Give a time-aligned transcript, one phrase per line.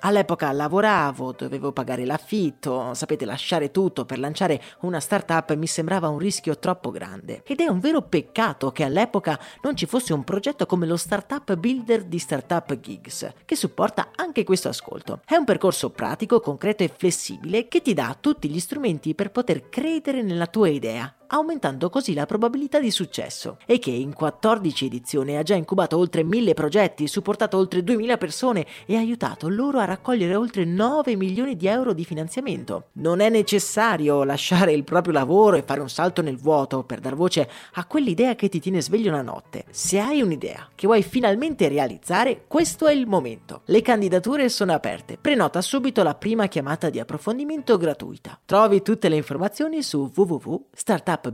[0.00, 6.18] All'epoca lavoravo, dovevo pagare l'affitto, sapete, lasciare tutto per lanciare una startup mi sembrava un
[6.18, 7.42] rischio troppo grande.
[7.46, 11.54] Ed è un vero peccato che all'epoca non ci fosse un progetto come lo Startup
[11.54, 15.20] Builder di Startup Gigs, che supporta anche questo ascolto.
[15.24, 19.70] È un percorso pratico, concreto e flessibile che ti dà tutti gli strumenti per poter
[19.70, 25.36] credere nella tua idea aumentando così la probabilità di successo, e che in 14 edizioni
[25.36, 30.34] ha già incubato oltre 1000 progetti, supportato oltre 2000 persone e aiutato loro a raccogliere
[30.34, 32.88] oltre 9 milioni di euro di finanziamento.
[32.92, 37.14] Non è necessario lasciare il proprio lavoro e fare un salto nel vuoto per dar
[37.14, 39.64] voce a quell'idea che ti tiene sveglio la notte.
[39.70, 43.62] Se hai un'idea che vuoi finalmente realizzare, questo è il momento.
[43.64, 45.16] Le candidature sono aperte.
[45.18, 48.38] Prenota subito la prima chiamata di approfondimento gratuita.
[48.44, 51.30] Trovi tutte le informazioni su www.startup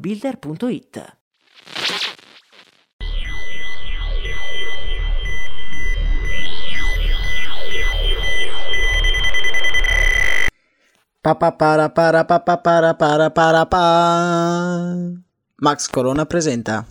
[15.54, 16.84] Max Corona presenta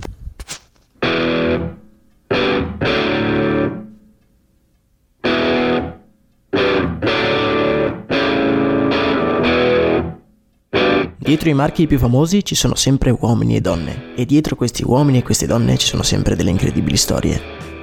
[11.18, 15.18] Dietro i marchi più famosi ci sono sempre uomini e donne, e dietro questi uomini
[15.18, 17.42] e queste donne ci sono sempre delle incredibili storie.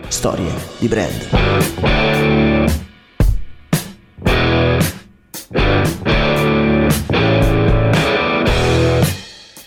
[0.08, 2.17] Storie di brand.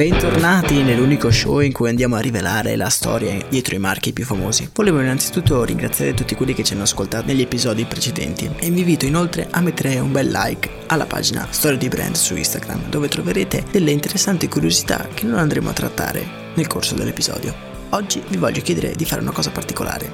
[0.01, 4.67] Bentornati nell'unico show in cui andiamo a rivelare la storia dietro i marchi più famosi.
[4.73, 9.05] Volevo innanzitutto ringraziare tutti quelli che ci hanno ascoltato negli episodi precedenti e vi invito
[9.05, 13.63] inoltre a mettere un bel like alla pagina Storia di Brand su Instagram dove troverete
[13.69, 16.25] delle interessanti curiosità che non andremo a trattare
[16.55, 17.53] nel corso dell'episodio.
[17.89, 20.11] Oggi vi voglio chiedere di fare una cosa particolare.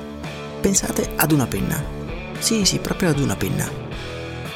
[0.60, 1.82] Pensate ad una penna.
[2.40, 3.72] Sì, sì, proprio ad una penna.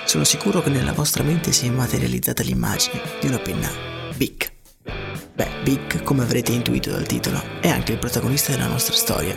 [0.04, 3.70] Sono sicuro che nella vostra mente si è materializzata l'immagine di una penna
[4.14, 4.51] Bic
[5.42, 9.36] Beh, Vic, come avrete intuito dal titolo, è anche il protagonista della nostra storia.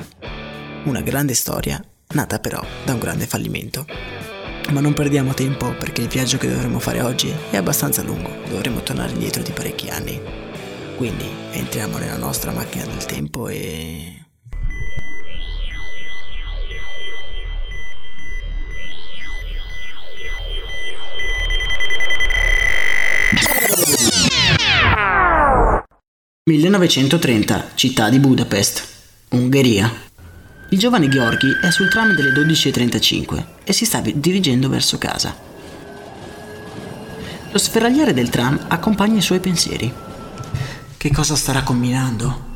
[0.85, 3.87] Una grande storia, nata però da un grande fallimento.
[4.73, 8.83] Ma non perdiamo tempo perché il viaggio che dovremo fare oggi è abbastanza lungo, dovremo
[8.83, 10.21] tornare indietro di parecchi anni.
[10.95, 14.24] Quindi entriamo nella nostra macchina del tempo e
[26.79, 28.85] 1930, città di Budapest,
[29.29, 29.93] Ungheria.
[30.71, 35.37] Il giovane Gheorghi è sul tram delle 12.35 e si sta dirigendo verso casa.
[37.53, 39.93] Lo sferragliare del tram accompagna i suoi pensieri.
[40.97, 42.53] Che cosa starà combinando?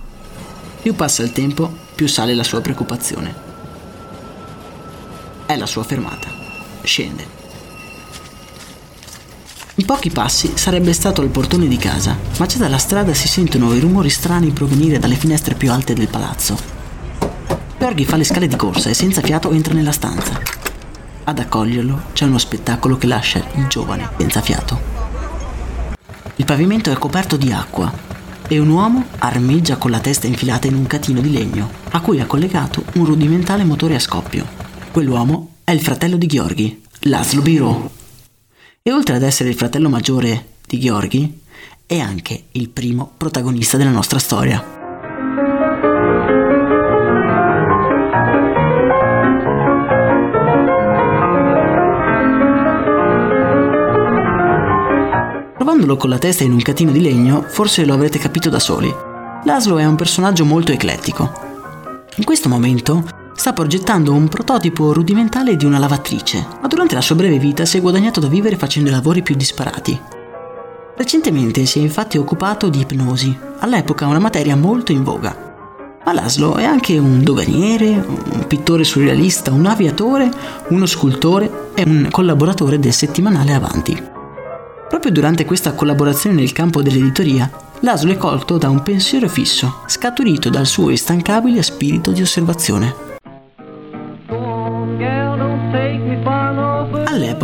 [0.83, 3.33] Più passa il tempo, più sale la sua preoccupazione.
[5.47, 6.29] È la sua fermata.
[6.83, 7.38] Scende.
[9.79, 13.73] In pochi passi sarebbe stato al portone di casa, ma già dalla strada si sentono
[13.75, 16.59] i rumori strani provenire dalle finestre più alte del palazzo.
[17.79, 20.43] Giorgi fa le scale di corsa e senza fiato entra nella stanza.
[21.23, 24.81] Ad accoglierlo c'è uno spettacolo che lascia il giovane senza fiato.
[26.35, 27.93] Il pavimento è coperto di acqua
[28.49, 32.19] e un uomo armeggia con la testa infilata in un catino di legno, a cui
[32.19, 34.45] è collegato un rudimentale motore a scoppio.
[34.91, 37.98] Quell'uomo è il fratello di Gheorghi, Laszlo Biro
[38.83, 41.41] e oltre ad essere il fratello maggiore di Gheorghi,
[41.87, 44.77] è anche il primo protagonista della nostra storia.
[55.57, 58.93] Trovandolo con la testa in un catino di legno, forse lo avrete capito da soli.
[59.45, 61.31] Laszlo è un personaggio molto eclettico.
[62.17, 67.15] In questo momento sta progettando un prototipo rudimentale di una lavatrice, ma durante la sua
[67.15, 69.99] breve vita si è guadagnato da vivere facendo i lavori più disparati.
[70.97, 76.01] Recentemente si è infatti occupato di ipnosi, all'epoca una materia molto in voga.
[76.05, 80.29] Ma Laszlo è anche un doganiere, un pittore surrealista, un aviatore,
[80.71, 84.03] uno scultore e un collaboratore del settimanale Avanti.
[84.89, 87.49] Proprio durante questa collaborazione nel campo dell'editoria
[87.83, 93.07] Laszlo è colto da un pensiero fisso, scaturito dal suo instancabile spirito di osservazione.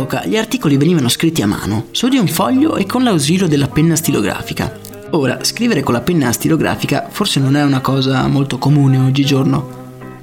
[0.05, 3.67] All'epoca gli articoli venivano scritti a mano, su di un foglio e con l'ausilio della
[3.67, 4.79] penna stilografica.
[5.11, 9.67] Ora, scrivere con la penna stilografica forse non è una cosa molto comune oggigiorno,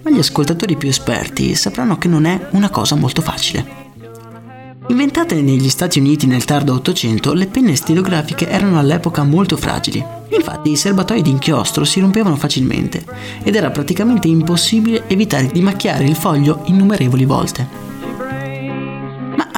[0.01, 3.81] ma gli ascoltatori più esperti sapranno che non è una cosa molto facile.
[4.87, 10.05] Inventate negli Stati Uniti nel tardo Ottocento, le penne stilografiche erano all'epoca molto fragili.
[10.29, 13.05] Infatti i serbatoi di inchiostro si rompevano facilmente
[13.43, 17.92] ed era praticamente impossibile evitare di macchiare il foglio innumerevoli volte.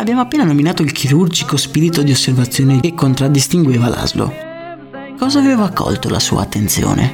[0.04, 4.30] Abbiamo appena nominato il chirurgico spirito di osservazione che contraddistingueva Laszlo.
[5.18, 7.10] Cosa aveva colto la sua attenzione?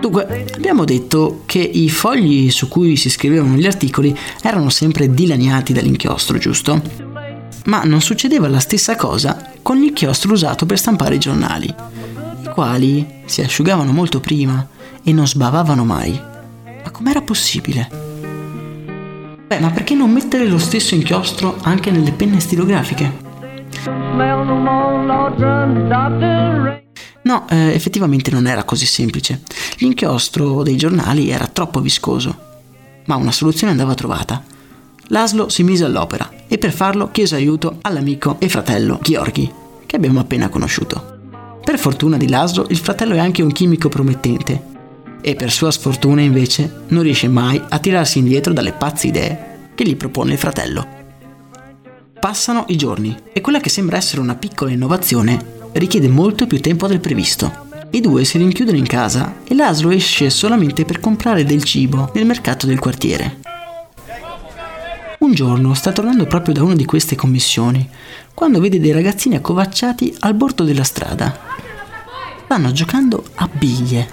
[0.00, 5.74] Dunque, abbiamo detto che i fogli su cui si scrivevano gli articoli erano sempre dilaniati
[5.74, 6.80] dall'inchiostro, giusto?
[7.66, 11.74] Ma non succedeva la stessa cosa con l'inchiostro usato per stampare i giornali,
[12.56, 14.66] quali si asciugavano molto prima
[15.04, 16.18] e non sbavavano mai.
[16.82, 17.86] Ma com'era possibile?
[19.46, 23.12] Beh, ma perché non mettere lo stesso inchiostro anche nelle penne stilografiche?
[27.24, 29.42] No, eh, effettivamente non era così semplice.
[29.76, 32.38] L'inchiostro dei giornali era troppo viscoso.
[33.04, 34.42] Ma una soluzione andava trovata.
[35.08, 39.52] Laszlo si mise all'opera e per farlo chiese aiuto all'amico e fratello Gheorghi,
[39.84, 41.15] che abbiamo appena conosciuto.
[41.66, 44.62] Per fortuna di Laszlo, il fratello è anche un chimico promettente
[45.20, 49.84] e per sua sfortuna invece non riesce mai a tirarsi indietro dalle pazze idee che
[49.84, 50.86] gli propone il fratello.
[52.20, 56.86] Passano i giorni e quella che sembra essere una piccola innovazione richiede molto più tempo
[56.86, 57.66] del previsto.
[57.90, 62.26] I due si rinchiudono in casa e Laszlo esce solamente per comprare del cibo nel
[62.26, 63.40] mercato del quartiere.
[65.18, 67.88] Un giorno sta tornando proprio da una di queste commissioni
[68.36, 71.34] quando vede dei ragazzini accovacciati al bordo della strada.
[72.44, 74.06] Stanno giocando a biglie.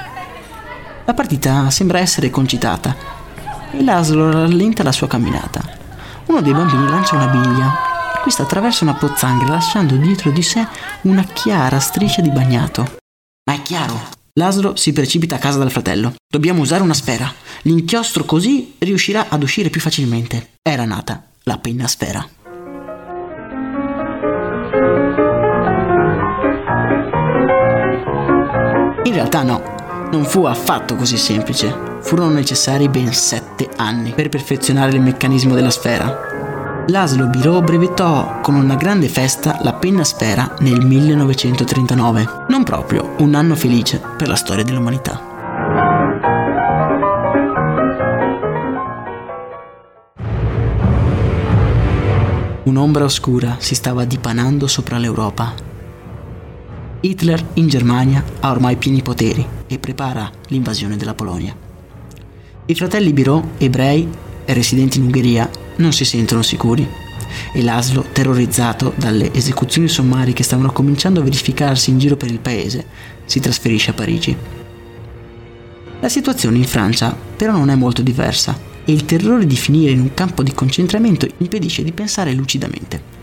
[1.04, 2.96] La partita sembra essere concitata
[3.70, 5.62] e Laszlo rallenta la sua camminata.
[6.28, 7.92] Uno dei bambini lancia una biglia
[8.22, 10.66] questa attraversa una pozzanghera lasciando dietro di sé
[11.02, 12.96] una chiara striscia di bagnato.
[13.44, 14.00] Ma è chiaro.
[14.40, 16.14] Laszlo si precipita a casa dal fratello.
[16.25, 17.30] Dobbiamo usare una sfera.
[17.64, 20.52] L'inchiostro così riuscirà ad uscire più facilmente.
[20.62, 22.25] Era nata la penna sfera.
[29.13, 29.62] In realtà no,
[30.10, 32.00] non fu affatto così semplice.
[32.01, 36.83] Furono necessari ben sette anni per perfezionare il meccanismo della sfera.
[36.88, 42.45] Laszlo Biro brevettò con una grande festa la penna sfera nel 1939.
[42.48, 45.21] Non proprio un anno felice per la storia dell'umanità.
[52.63, 55.73] Un'ombra oscura si stava dipanando sopra l'Europa.
[57.06, 61.54] Hitler in Germania ha ormai pieni poteri e prepara l'invasione della Polonia.
[62.66, 64.08] I fratelli Biro, ebrei
[64.46, 66.88] e residenti in Ungheria, non si sentono sicuri
[67.52, 72.40] e Laszlo, terrorizzato dalle esecuzioni sommarie che stavano cominciando a verificarsi in giro per il
[72.40, 72.86] paese,
[73.26, 74.38] si trasferisce a Parigi.
[76.00, 80.00] La situazione in Francia però non è molto diversa e il terrore di finire in
[80.00, 83.23] un campo di concentramento impedisce di pensare lucidamente.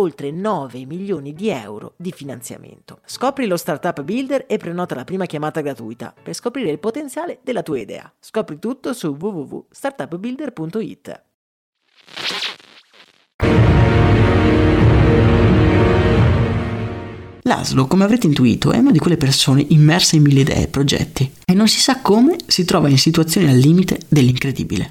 [0.01, 3.01] oltre 9 milioni di euro di finanziamento.
[3.05, 7.63] Scopri lo Startup Builder e prenota la prima chiamata gratuita per scoprire il potenziale della
[7.63, 8.11] tua idea.
[8.19, 11.21] Scopri tutto su www.startupbuilder.it.
[17.43, 21.31] Laszlo, come avrete intuito, è una di quelle persone immerse in mille idee e progetti
[21.43, 24.89] e non si sa come si trova in situazioni al limite dell'incredibile.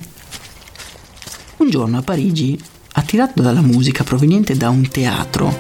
[1.58, 2.58] Un giorno a Parigi,
[3.00, 5.56] attirato dalla musica proveniente da un teatro,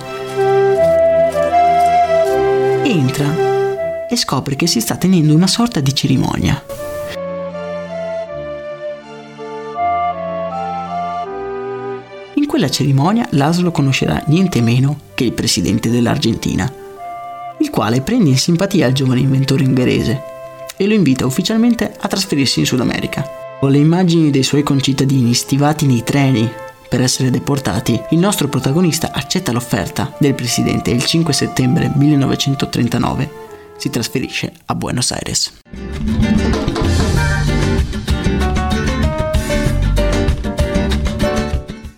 [2.84, 6.62] entra e scopre che si sta tenendo una sorta di cerimonia.
[12.34, 16.70] In quella cerimonia Laszlo conoscerà niente meno che il presidente dell'Argentina,
[17.58, 20.22] il quale prende in simpatia il giovane inventore ungherese
[20.76, 23.28] e lo invita ufficialmente a trasferirsi in Sud America.
[23.60, 26.50] Con le immagini dei suoi concittadini stivati nei treni
[26.90, 33.30] per essere deportati, il nostro protagonista accetta l'offerta del presidente e il 5 settembre 1939
[33.76, 35.52] si trasferisce a Buenos Aires.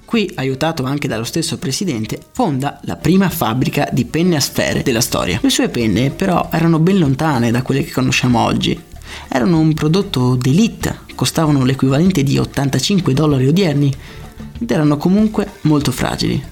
[0.04, 5.00] Qui, aiutato anche dallo stesso presidente, fonda la prima fabbrica di penne a sfere della
[5.00, 5.38] storia.
[5.40, 8.78] Le sue penne però erano ben lontane da quelle che conosciamo oggi.
[9.28, 13.90] Erano un prodotto d'élite, costavano l'equivalente di 85 dollari odierni
[14.62, 16.42] ed erano comunque molto fragili.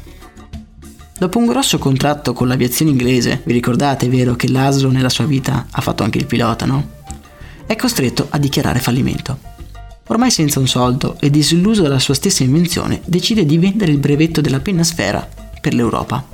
[1.16, 5.66] Dopo un grosso contratto con l'aviazione inglese, vi ricordate, vero, che Laszlo nella sua vita
[5.70, 6.98] ha fatto anche il pilota, no?
[7.66, 9.38] È costretto a dichiarare fallimento.
[10.08, 14.40] Ormai senza un soldo e disilluso dalla sua stessa invenzione, decide di vendere il brevetto
[14.40, 15.28] della penna sfera
[15.60, 16.26] per l'Europa.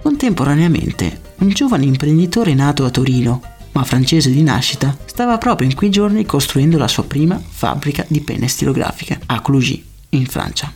[0.00, 5.90] Contemporaneamente, un giovane imprenditore nato a Torino, ma francese di nascita, stava proprio in quei
[5.90, 10.72] giorni costruendo la sua prima fabbrica di penne stilografiche a Clugy, in Francia.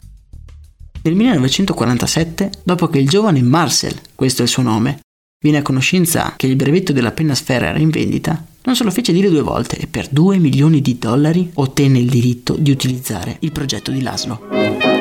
[1.02, 5.00] Nel 1947, dopo che il giovane Marcel, questo è il suo nome,
[5.42, 8.92] viene a conoscenza che il brevetto della penna sfera era in vendita, non se lo
[8.92, 13.38] fece dire due volte e per 2 milioni di dollari ottenne il diritto di utilizzare
[13.40, 14.91] il progetto di Laszlo.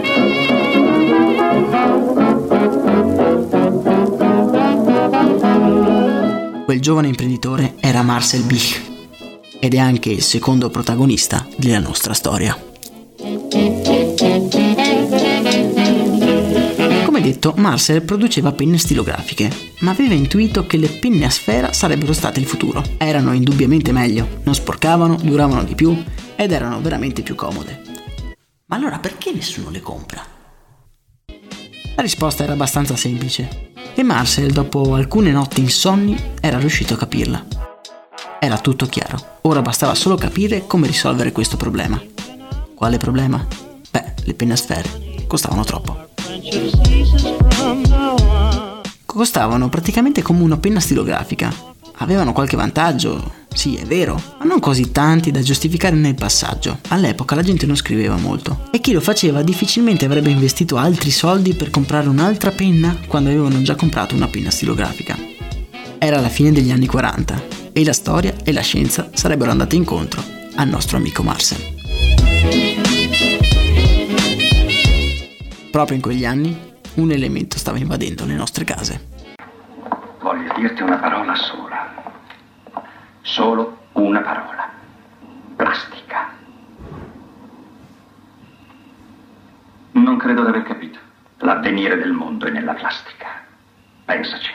[6.71, 8.81] Quel giovane imprenditore era Marcel Bich
[9.59, 12.57] ed è anche il secondo protagonista della nostra storia.
[17.03, 19.51] Come detto, Marcel produceva penne stilografiche,
[19.81, 22.81] ma aveva intuito che le penne a sfera sarebbero state il futuro.
[22.97, 26.01] Erano indubbiamente meglio, non sporcavano, duravano di più
[26.37, 27.81] ed erano veramente più comode.
[28.67, 30.39] Ma allora perché nessuno le compra?
[31.95, 37.45] La risposta era abbastanza semplice e Marcel, dopo alcune notti insonni, era riuscito a capirla.
[38.39, 42.01] Era tutto chiaro, ora bastava solo capire come risolvere questo problema.
[42.73, 43.45] Quale problema?
[43.91, 46.09] Beh, le penne a sfere costavano troppo.
[49.05, 51.53] Costavano praticamente come una penna stilografica.
[51.97, 56.79] Avevano qualche vantaggio, sì, è vero, ma non così tanti da giustificare nel passaggio.
[56.87, 61.53] All'epoca la gente non scriveva molto e chi lo faceva difficilmente avrebbe investito altri soldi
[61.53, 65.17] per comprare un'altra penna quando avevano già comprato una penna stilografica.
[65.97, 67.43] Era la fine degli anni 40
[67.73, 70.23] e la storia e la scienza sarebbero andate incontro
[70.55, 71.59] al nostro amico Marcel.
[75.69, 76.57] Proprio in quegli anni
[76.95, 79.09] un elemento stava invadendo le nostre case.
[80.21, 81.70] Voglio dirti una parola sola.
[83.21, 84.69] Solo una parola.
[85.55, 86.31] Plastica.
[89.91, 90.99] Non credo di aver capito.
[91.39, 93.27] L'avvenire del mondo è nella plastica.
[94.05, 94.51] Pensaci.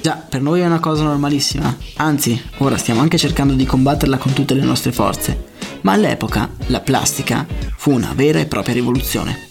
[0.00, 4.32] Già, per noi è una cosa normalissima, anzi, ora stiamo anche cercando di combatterla con
[4.32, 5.48] tutte le nostre forze,
[5.80, 7.44] ma all'epoca la plastica
[7.76, 9.46] fu una vera e propria rivoluzione.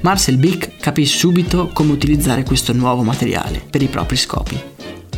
[0.00, 4.74] Marcel Bick capì subito come utilizzare questo nuovo materiale per i propri scopi.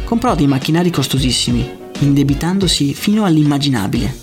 [0.08, 4.16] Comprò dei macchinari costosissimi, indebitandosi fino all'immaginabile.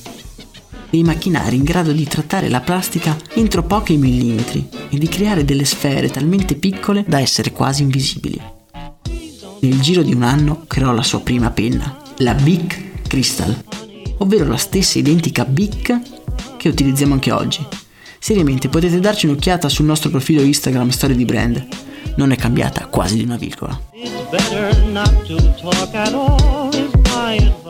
[0.90, 5.64] Dei macchinari in grado di trattare la plastica entro pochi millimetri e di creare delle
[5.64, 8.42] sfere talmente piccole da essere quasi invisibili.
[9.60, 13.56] Nel giro di un anno creò la sua prima penna, la Bic Crystal,
[14.18, 16.00] ovvero la stessa identica Bic
[16.58, 17.64] che utilizziamo anche oggi,
[18.26, 21.64] Seriamente potete darci un'occhiata sul nostro profilo Instagram Storie di Brand.
[22.16, 23.80] Non è cambiata quasi di una virgola.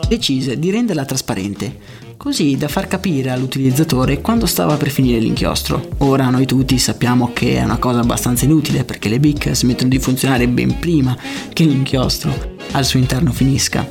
[0.08, 1.76] Decise di renderla trasparente,
[2.16, 5.88] così da far capire all'utilizzatore quando stava per finire l'inchiostro.
[5.98, 9.98] Ora noi tutti sappiamo che è una cosa abbastanza inutile perché le BIC smettono di
[9.98, 11.16] funzionare ben prima
[11.52, 13.84] che l'inchiostro al suo interno finisca.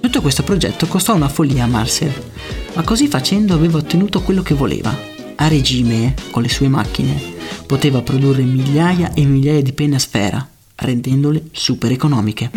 [0.00, 2.12] Tutto questo progetto costò una follia a Marcel,
[2.74, 4.92] ma così facendo aveva ottenuto quello che voleva,
[5.36, 7.20] a regime, con le sue macchine,
[7.66, 10.48] poteva produrre migliaia e migliaia di penne a sfera,
[10.84, 12.50] rendendole super economiche.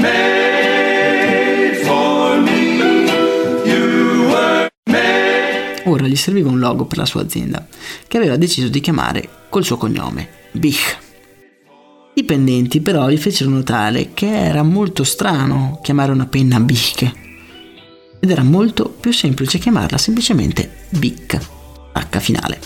[5.86, 7.66] Ora gli serviva un logo per la sua azienda,
[8.08, 10.98] che aveva deciso di chiamare col suo cognome, Bich.
[12.14, 17.12] I dipendenti però gli fecero notare che era molto strano chiamare una penna Bic
[18.20, 21.40] ed era molto più semplice chiamarla semplicemente Bic,
[21.94, 22.60] H finale.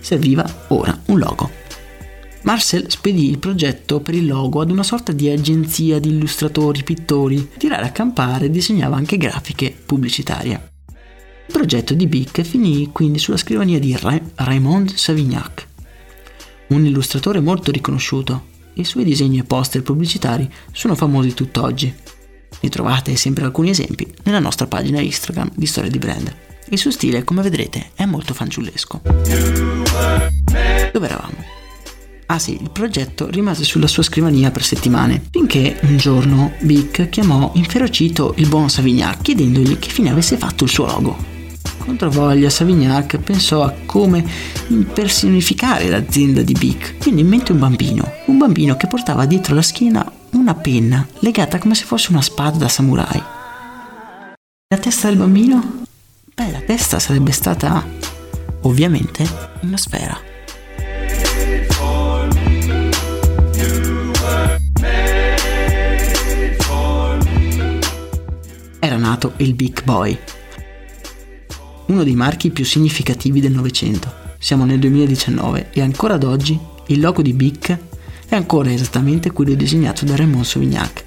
[0.00, 1.50] Serviva ora un logo.
[2.42, 7.50] Marcel spedì il progetto per il logo ad una sorta di agenzia di illustratori, pittori,
[7.58, 10.72] tirare a campare disegnava anche grafiche pubblicitarie.
[11.46, 15.66] Il progetto di Bic finì quindi sulla scrivania di Ra- Raymond Savignac,
[16.68, 18.46] un illustratore molto riconosciuto.
[18.74, 21.92] I suoi disegni e poster pubblicitari sono famosi tutt'oggi.
[22.60, 26.34] Ne trovate sempre alcuni esempi nella nostra pagina Instagram di Storia di Brand.
[26.68, 29.00] Il suo stile, come vedrete, è molto fanciullesco.
[30.92, 31.59] Dove eravamo?
[32.30, 37.50] Ah sì, il progetto rimase sulla sua scrivania per settimane, finché un giorno Bic chiamò
[37.54, 41.16] inferocito il buon Savignac chiedendogli che fine avesse fatto il suo logo.
[41.78, 44.24] Controvoglia Savignac pensò a come
[44.68, 47.02] impersonificare l'azienda di Bic.
[47.02, 51.58] Venne in mente un bambino, un bambino che portava dietro la schiena una penna legata
[51.58, 53.20] come se fosse una spada da samurai.
[54.68, 55.82] La testa del bambino?
[56.32, 57.84] Beh, la testa sarebbe stata
[58.60, 59.28] ovviamente
[59.62, 60.29] una sfera.
[68.82, 70.18] Era nato il Big Boy,
[71.88, 74.10] uno dei marchi più significativi del Novecento.
[74.38, 77.76] Siamo nel 2019 e ancora ad oggi il logo di Bic
[78.26, 81.04] è ancora esattamente quello disegnato da Raymond Sauvignac.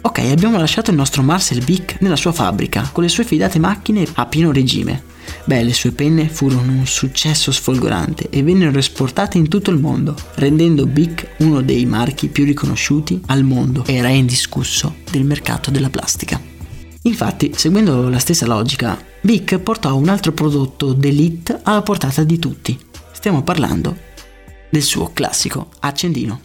[0.00, 4.06] Ok, abbiamo lasciato il nostro Marcel Bic nella sua fabbrica con le sue fidate macchine
[4.14, 5.12] a pieno regime.
[5.44, 10.14] Beh, le sue penne furono un successo sfolgorante e vennero esportate in tutto il mondo,
[10.36, 15.90] rendendo Bic uno dei marchi più riconosciuti al mondo e re indiscusso del mercato della
[15.90, 16.40] plastica.
[17.02, 22.78] Infatti, seguendo la stessa logica, Bic portò un altro prodotto d'elite alla portata di tutti.
[23.12, 23.94] Stiamo parlando
[24.70, 26.40] del suo classico accendino.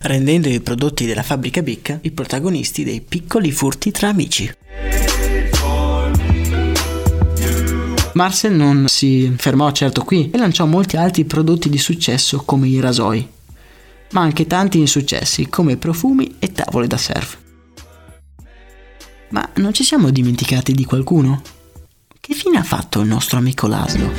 [0.00, 4.50] Rendendo i prodotti della fabbrica Bic i protagonisti dei piccoli furti tra amici.
[8.18, 12.80] Marcel non si fermò certo qui e lanciò molti altri prodotti di successo come i
[12.80, 13.24] rasoi,
[14.10, 17.38] ma anche tanti insuccessi come profumi e tavole da surf.
[19.28, 21.42] Ma non ci siamo dimenticati di qualcuno?
[22.18, 24.10] Che fine ha fatto il nostro amico Laszlo?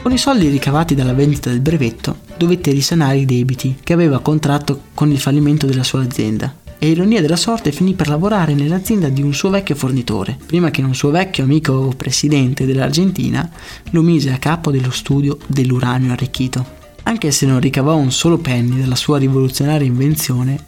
[0.00, 4.84] Con i soldi ricavati dalla vendita del brevetto dovette risanare i debiti che aveva contratto
[4.94, 9.22] con il fallimento della sua azienda e ironia della sorte finì per lavorare nell'azienda di
[9.22, 13.50] un suo vecchio fornitore, prima che un suo vecchio amico presidente dell'Argentina
[13.92, 16.82] lo mise a capo dello studio dell'uranio arricchito.
[17.04, 20.62] Anche se non ricavò un solo penny dalla sua rivoluzionaria invenzione,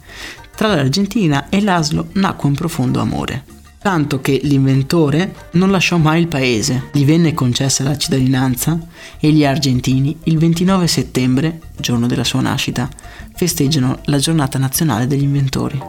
[0.55, 3.56] tra l'Argentina e Laszlo nacque un profondo amore.
[3.79, 8.77] Tanto che l'inventore non lasciò mai il paese, gli venne concessa la cittadinanza
[9.19, 12.89] e gli argentini il 29 settembre, giorno della sua nascita,
[13.33, 15.81] festeggiano la giornata nazionale degli inventori.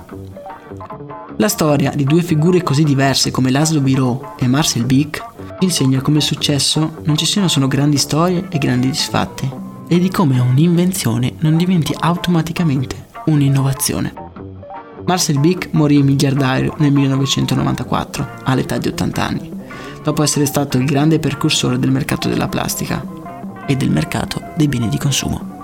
[1.38, 5.24] La storia di due figure così diverse come Laszlo Biro e Marcel Bic
[5.60, 9.50] insegna come il successo non ci siano solo grandi storie e grandi disfatti,
[9.88, 14.27] e di come un'invenzione non diventi automaticamente un'innovazione.
[15.08, 19.50] Marcel Bic morì miliardario nel 1994, all'età di 80 anni,
[20.02, 23.02] dopo essere stato il grande precursore del mercato della plastica
[23.66, 25.56] e del mercato dei beni di consumo.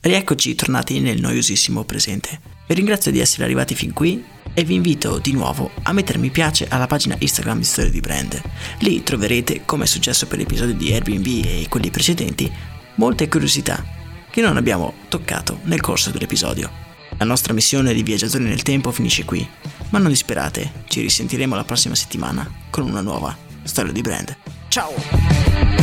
[0.00, 2.40] Rieccoci tornati nel noiosissimo presente.
[2.66, 6.30] Vi ringrazio di essere arrivati fin qui e vi invito di nuovo a mettere mi
[6.30, 8.40] piace alla pagina Instagram di Storia di Brand.
[8.78, 12.50] Lì troverete, come è successo per l'episodio di Airbnb e quelli precedenti,
[12.96, 13.84] molte curiosità
[14.30, 16.70] che non abbiamo toccato nel corso dell'episodio.
[17.18, 19.46] La nostra missione di viaggiatori nel tempo finisce qui,
[19.90, 24.36] ma non disperate, ci risentiremo la prossima settimana con una nuova Storia di Brand.
[24.68, 25.81] Ciao!